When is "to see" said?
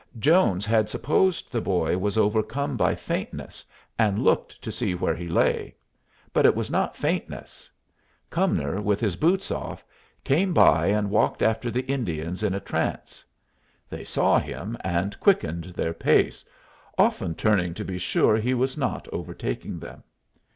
4.63-4.95